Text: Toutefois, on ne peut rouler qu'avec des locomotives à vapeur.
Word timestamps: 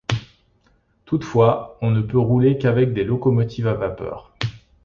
Toutefois, 1.05 1.77
on 1.83 1.91
ne 1.91 2.01
peut 2.01 2.17
rouler 2.17 2.57
qu'avec 2.57 2.91
des 2.91 3.03
locomotives 3.03 3.67
à 3.67 3.75
vapeur. 3.75 4.33